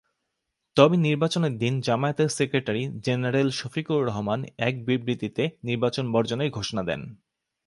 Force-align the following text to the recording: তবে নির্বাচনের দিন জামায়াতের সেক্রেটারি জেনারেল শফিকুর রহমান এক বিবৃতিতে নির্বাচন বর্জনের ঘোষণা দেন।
তবে 0.77 0.95
নির্বাচনের 0.97 1.53
দিন 1.57 1.73
জামায়াতের 1.81 2.29
সেক্রেটারি 2.29 2.83
জেনারেল 3.01 3.47
শফিকুর 3.51 3.99
রহমান 4.05 4.39
এক 4.59 4.73
বিবৃতিতে 4.85 5.43
নির্বাচন 5.63 6.05
বর্জনের 6.11 6.49
ঘোষণা 6.51 6.83
দেন। 6.83 7.01